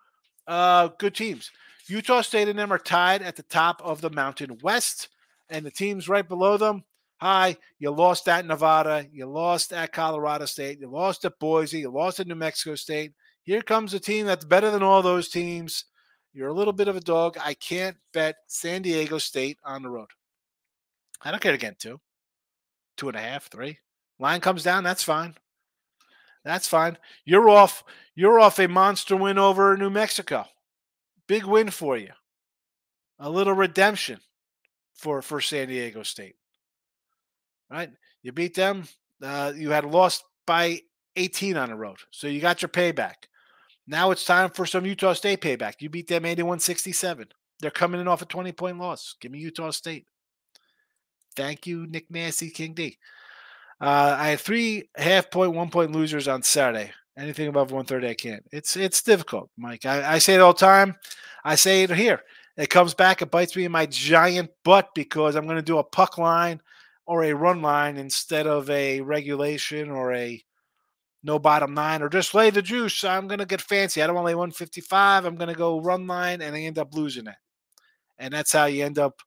[0.47, 1.51] uh, good teams.
[1.87, 5.09] Utah State and them are tied at the top of the Mountain West,
[5.49, 6.83] and the teams right below them.
[7.17, 11.89] Hi, you lost at Nevada, you lost at Colorado State, you lost at Boise, you
[11.89, 13.13] lost at New Mexico State.
[13.43, 15.85] Here comes a team that's better than all those teams.
[16.33, 17.37] You're a little bit of a dog.
[17.39, 20.09] I can't bet San Diego State on the road.
[21.21, 22.01] I don't care get two,
[22.97, 23.79] two and a half, three.
[24.19, 25.35] Line comes down, that's fine.
[26.43, 26.97] That's fine.
[27.23, 27.83] You're off.
[28.13, 30.45] You're off a monster win over New Mexico.
[31.27, 32.11] Big win for you.
[33.19, 34.19] A little redemption
[34.93, 36.35] for for San Diego State.
[37.69, 37.89] Right?
[38.21, 38.87] You beat them.
[39.21, 40.81] Uh, you had lost by
[41.15, 41.97] 18 on the road.
[42.11, 43.13] So you got your payback.
[43.87, 45.75] Now it's time for some Utah State payback.
[45.79, 47.27] You beat them 81 67.
[47.59, 49.15] They're coming in off a 20 point loss.
[49.19, 50.05] Give me Utah State.
[51.35, 52.97] Thank you, Nick Massey, King D.
[53.79, 56.91] Uh, I had three half point, one point losers on Saturday.
[57.17, 58.43] Anything above 130, I can't.
[58.51, 59.85] It's it's difficult, Mike.
[59.85, 60.95] I, I say it all the time.
[61.45, 62.21] I say it here.
[62.57, 65.77] It comes back, it bites me in my giant butt because I'm going to do
[65.77, 66.61] a puck line
[67.05, 70.41] or a run line instead of a regulation or a
[71.23, 73.03] no bottom nine or just lay the juice.
[73.03, 74.01] I'm going to get fancy.
[74.01, 75.25] I don't want to lay 155.
[75.25, 77.35] I'm going to go run line and I end up losing it.
[78.19, 79.19] And that's how you end up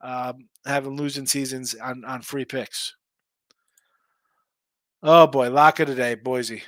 [0.00, 2.94] um, having losing seasons on, on free picks.
[5.02, 6.62] Oh boy, lock of the day, Boise.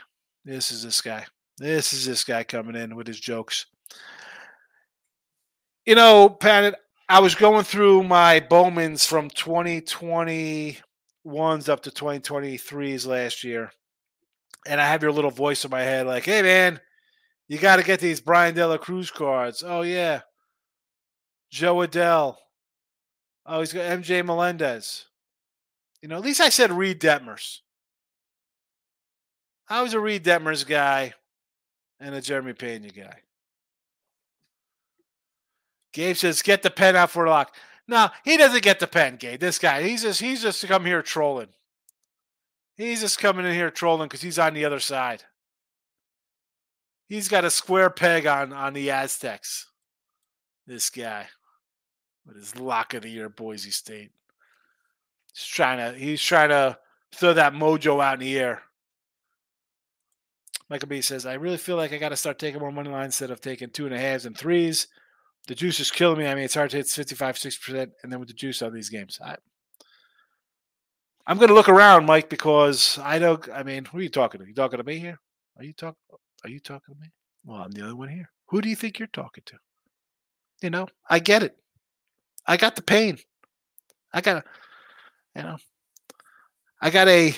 [0.44, 1.26] This is this guy.
[1.58, 3.66] This is this guy coming in with his jokes.
[5.84, 10.78] You know, Pat, I was going through my Bowmans from 2021s
[11.68, 13.72] up to 2023s last year.
[14.66, 16.80] And I have your little voice in my head like, hey, man,
[17.48, 19.64] you got to get these Bryan De La Cruz cards.
[19.66, 20.20] Oh, yeah.
[21.50, 22.36] Jo Adell.
[23.44, 25.06] Oh, he's got MJ Melendez.
[26.00, 27.58] You know, at least I said Reid Detmers.
[29.70, 31.14] I was a Reid Detmers guy
[32.00, 33.22] and a Jeremy Pena guy.
[35.92, 37.54] Gabe says, "Get the pen out for lock."
[37.86, 39.40] No, he doesn't get the pen, Gabe.
[39.40, 41.48] This guy, he's just he's just come here trolling.
[42.76, 45.24] He's just coming in here trolling because he's on the other side.
[47.08, 49.66] He's got a square peg on on the Aztecs.
[50.66, 51.28] This guy
[52.26, 54.10] with his lock of the year, Boise State.
[55.32, 56.78] He's trying to he's trying to
[57.12, 58.62] throw that mojo out in the air.
[60.70, 63.06] Michael B says, I really feel like I got to start taking more money lines
[63.06, 64.86] instead of taking two and a halves and threes.
[65.48, 66.28] The juice is killing me.
[66.28, 68.88] I mean, it's hard to hit 55, 60%, and then with the juice on these
[68.88, 69.18] games.
[69.24, 69.36] I,
[71.26, 73.48] I'm going to look around, Mike, because I don't.
[73.52, 74.46] I mean, who are you talking to?
[74.46, 75.18] You talking to me here?
[75.56, 75.98] Are you talking?
[76.44, 77.08] Are you talking to me?
[77.44, 78.30] Well, I'm the only one here.
[78.48, 79.56] Who do you think you're talking to?
[80.62, 81.56] You know, I get it.
[82.46, 83.18] I got the pain.
[84.12, 84.44] I got, a,
[85.36, 85.56] you know,
[86.82, 87.34] I got a,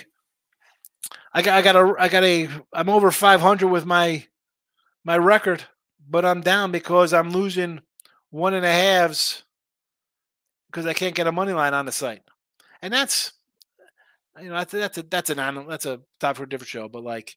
[1.35, 4.27] I got, I got a, I got a, I'm over 500 with my,
[5.05, 5.65] my record,
[6.09, 7.81] but I'm down because I'm losing
[8.31, 9.43] one and a halves
[10.67, 12.23] because I can't get a money line on the site,
[12.81, 13.33] and that's,
[14.41, 16.89] you know, that's that's a that's a non that's a top for a different show,
[16.89, 17.37] but like,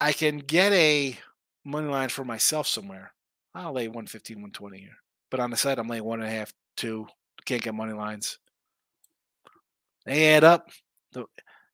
[0.00, 1.18] I can get a
[1.64, 3.12] money line for myself somewhere.
[3.54, 4.90] I'll lay 115, 120 here.
[5.30, 7.06] But on the site I'm laying one and a half, two.
[7.44, 8.38] Can't get money lines.
[10.06, 10.70] They add up.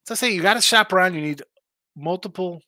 [0.05, 1.14] So I say you got to shop around.
[1.14, 1.42] You need
[1.96, 2.62] multiple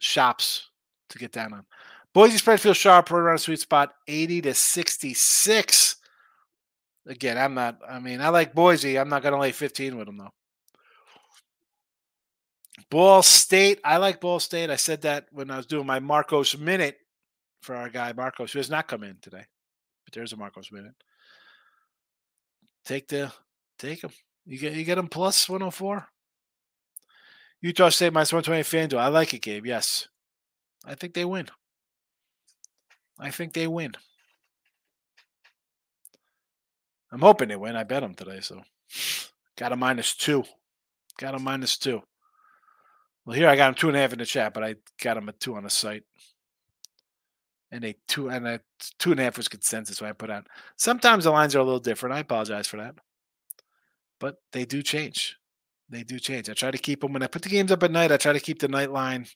[0.00, 0.70] shops
[1.10, 1.64] to get down on.
[2.12, 5.96] Boise spread feels sharp right around a sweet spot, 80 to 66.
[7.06, 8.98] Again, I'm not, I mean, I like Boise.
[8.98, 10.32] I'm not going to lay 15 with them, though.
[12.90, 13.80] Ball State.
[13.84, 14.70] I like Ball State.
[14.70, 16.96] I said that when I was doing my Marcos minute
[17.62, 19.44] for our guy Marcos, who has not come in today.
[20.04, 20.94] But there's a Marcos minute.
[22.84, 23.32] Take the
[23.78, 24.10] take him.
[24.44, 26.06] You get you get him plus 104.
[27.66, 29.00] Utah State minus 120 FanDuel.
[29.00, 29.66] I like it, Gabe.
[29.66, 30.06] Yes.
[30.84, 31.48] I think they win.
[33.18, 33.94] I think they win.
[37.10, 37.74] I'm hoping they win.
[37.74, 38.62] I bet them today, so
[39.56, 40.44] got a minus two.
[41.18, 42.02] Got a minus two.
[43.24, 45.14] Well, here I got them two and a half in the chat, but I got
[45.14, 46.04] them a two on the site.
[47.72, 48.60] And a two and a
[49.00, 50.46] two and a half was consensus when I put out.
[50.76, 52.14] Sometimes the lines are a little different.
[52.14, 52.94] I apologize for that.
[54.20, 55.36] But they do change.
[55.88, 56.50] They do change.
[56.50, 58.32] I try to keep them when I put the games up at night, I try
[58.32, 59.26] to keep the night line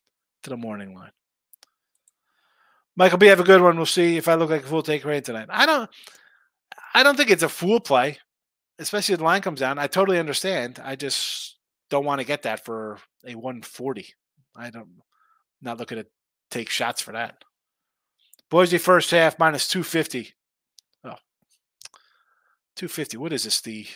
[0.42, 1.12] to the morning line.
[2.96, 3.76] Michael B, have a good one.
[3.76, 5.46] We'll see if I look like a fool take rain tonight.
[5.48, 5.88] I don't
[6.92, 8.18] I don't think it's a fool play,
[8.78, 9.78] especially if the line comes down.
[9.78, 10.80] I totally understand.
[10.84, 11.56] I just
[11.88, 14.06] don't want to get that for a 140.
[14.56, 14.88] I don't
[15.62, 16.06] not looking to
[16.50, 17.44] take shots for that.
[18.50, 20.32] Boise first half minus 250.
[21.04, 21.14] Oh,
[22.76, 23.16] 250.
[23.18, 23.60] What is this?
[23.60, 23.86] The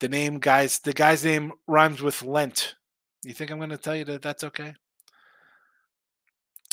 [0.00, 2.74] the name guys, the guy's name rhymes with Lent.
[3.24, 4.74] You think I'm going to tell you that that's okay?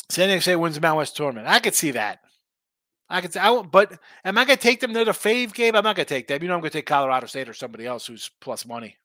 [0.10, 1.48] San Diego State wins the Mountain West tournament.
[1.48, 2.20] I could see that.
[3.10, 5.54] I could say, I won't, but am I going to take them to the fave
[5.54, 5.76] game?
[5.76, 6.42] I'm not going to take them.
[6.42, 8.98] You know, I'm going to take Colorado State or somebody else who's plus money.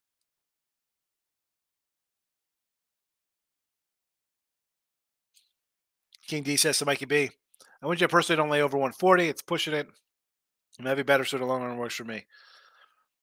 [6.27, 7.31] King D says to Mikey B,
[7.81, 9.27] I want you to personally don't lay over 140.
[9.27, 9.87] It's pushing it.
[10.79, 12.25] Maybe better so the long run works for me.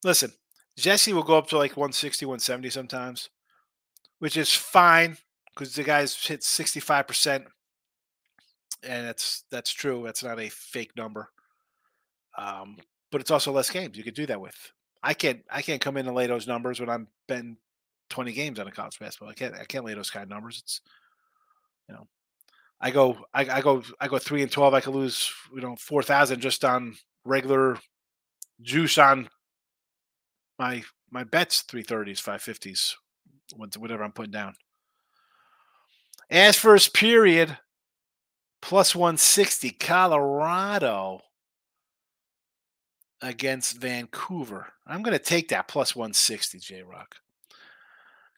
[0.02, 0.32] Listen,
[0.76, 3.30] Jesse will go up to like 160, 170 sometimes,
[4.18, 5.16] which is fine
[5.54, 7.46] because the guys hit 65%.
[8.82, 10.02] And that's that's true.
[10.04, 11.30] That's not a fake number.
[12.36, 12.76] Um,
[13.10, 14.54] but it's also less games you could do that with.
[15.02, 17.56] I can't I can't come in and lay those numbers when I'm betting
[18.10, 19.30] 20 games on a college basketball.
[19.30, 20.60] I can't I can't lay those kind of numbers.
[20.62, 20.80] It's
[21.88, 22.06] you know
[22.80, 24.74] I go I, I go I go three and twelve.
[24.74, 27.78] I could lose you know four thousand just on regular
[28.60, 29.28] juice on
[30.58, 32.96] my my bets three thirties, five fifties,
[33.56, 34.54] whatever I'm putting down.
[36.30, 37.58] As first period,
[38.60, 41.22] plus one sixty, Colorado
[43.22, 44.66] against Vancouver.
[44.86, 47.16] I'm going to take that plus 160, J Rock.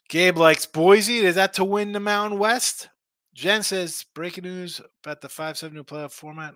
[0.09, 1.19] Gabe likes Boise.
[1.19, 2.89] Is that to win the Mountain West?
[3.35, 6.55] Jen says breaking news about the five seven new playoff format.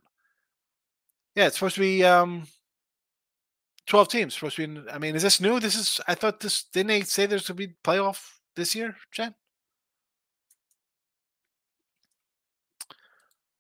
[1.37, 2.45] Yeah, it's supposed to be um,
[3.87, 4.35] twelve teams.
[4.35, 4.91] Supposed to be.
[4.91, 5.61] I mean, is this new?
[5.61, 6.01] This is.
[6.07, 6.65] I thought this.
[6.65, 9.35] Didn't they say there's going to be playoff this year, Jen?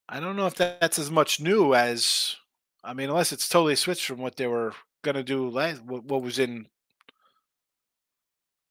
[0.08, 2.36] I don't know if that's as much new as.
[2.84, 5.82] I mean, unless it's totally switched from what they were going to do last.
[5.84, 6.66] What, what was in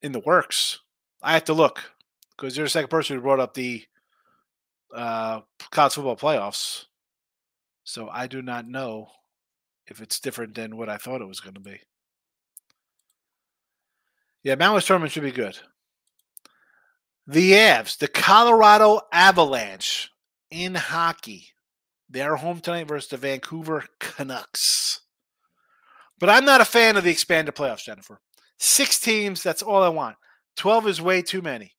[0.02, 0.80] in the works.
[1.22, 1.82] I have to look
[2.32, 3.84] because you're the second person who brought up the
[4.94, 5.42] uh,
[5.72, 6.86] college football playoffs.
[7.84, 9.10] So I do not know
[9.92, 11.80] if it's different than what I thought it was going to be.
[14.44, 15.60] Yeah, West tournament should be good.
[17.28, 20.10] The Avs, the Colorado Avalanche
[20.50, 21.50] in hockey.
[22.10, 25.02] They're home tonight versus the Vancouver Canucks.
[26.20, 28.20] But I'm not a fan of the expanded playoffs, Jennifer.
[28.58, 30.18] Six teams, that's all I want.
[30.58, 31.74] 12 is way too many.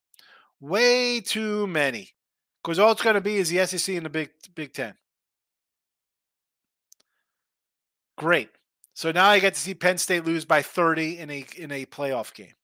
[0.61, 2.15] Way too many
[2.63, 4.95] because all it's going to be is the SEC and the Big Big Ten.
[8.17, 8.51] Great.
[8.95, 11.87] So now I get to see Penn State lose by 30 in a in a
[11.87, 12.55] playoff game.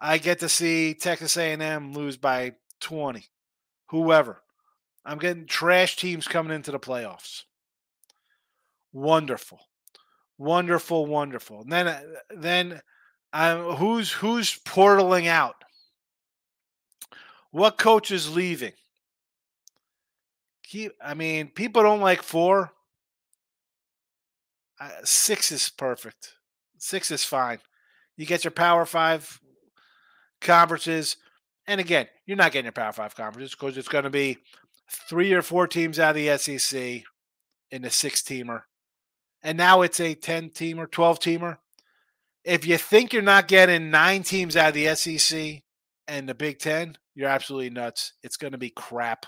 [0.00, 3.26] I get to see Texas A&M lose by 20.
[3.88, 4.42] Whoever.
[5.04, 7.44] I'm getting trash teams coming into the playoffs.
[8.92, 9.60] Wonderful.
[10.38, 11.62] Wonderful, wonderful.
[11.62, 12.00] And then uh,
[12.30, 12.80] then
[13.32, 15.56] um, who's who's portaling out?
[17.50, 18.72] What coach is leaving?
[20.64, 22.72] Keep, I mean, people don't like four.
[24.80, 26.34] Uh, six is perfect.
[26.78, 27.58] Six is fine.
[28.16, 29.40] You get your Power Five
[30.40, 31.16] conferences,
[31.66, 34.38] and again, you're not getting your Power Five conferences because it's going to be
[34.90, 37.02] three or four teams out of the SEC
[37.70, 38.62] in the six teamer,
[39.42, 41.58] and now it's a ten teamer, twelve teamer.
[42.42, 45.62] If you think you're not getting nine teams out of the SEC
[46.08, 48.14] and the Big Ten, you're absolutely nuts.
[48.22, 49.26] It's going to be crap.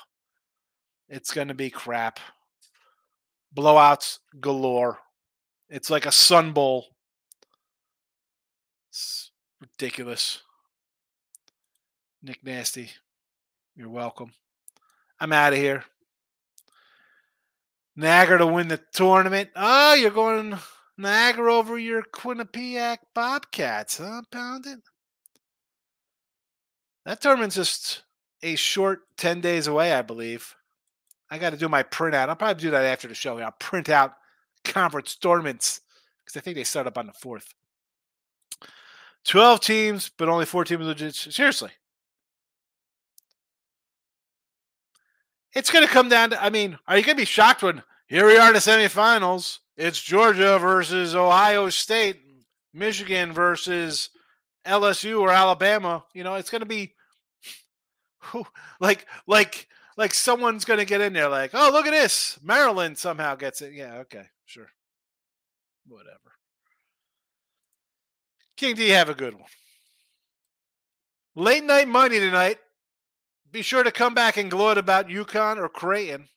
[1.10, 2.18] It's going to be crap.
[3.54, 4.98] Blowouts galore.
[5.72, 6.88] It's like a Sun Bowl.
[8.90, 10.42] It's ridiculous.
[12.22, 12.90] Nick Nasty,
[13.74, 14.34] you're welcome.
[15.18, 15.84] I'm out of here.
[17.96, 19.48] Niagara to win the tournament.
[19.56, 20.58] Oh, you're going
[20.98, 24.80] Niagara over your Quinnipiac Bobcats, huh, Pounded?
[27.06, 28.02] That tournament's just
[28.42, 30.54] a short 10 days away, I believe.
[31.30, 32.28] I got to do my printout.
[32.28, 33.38] I'll probably do that after the show.
[33.38, 34.16] I'll print out
[34.64, 35.80] conference tournaments
[36.24, 37.48] because I think they start up on the 4th.
[39.24, 41.14] 12 teams, but only four teams legit.
[41.14, 41.70] Seriously.
[45.54, 47.82] It's going to come down to, I mean, are you going to be shocked when
[48.06, 49.58] here we are in the semifinals?
[49.76, 52.20] It's Georgia versus Ohio State,
[52.72, 54.10] Michigan versus
[54.66, 56.04] LSU or Alabama.
[56.14, 56.94] You know, it's going to be
[58.80, 62.38] like, like, like someone's going to get in there like, oh, look at this.
[62.42, 63.72] Maryland somehow gets it.
[63.74, 64.70] Yeah, okay, sure.
[65.86, 66.36] Whatever.
[68.56, 69.48] King D, have a good one.
[71.34, 72.58] Late night money tonight.
[73.50, 76.28] Be sure to come back and gloat about UConn or Creighton.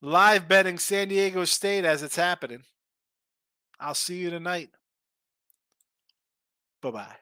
[0.00, 2.64] Live betting San Diego State as it's happening.
[3.78, 4.70] I'll see you tonight.
[6.82, 7.21] Bye bye.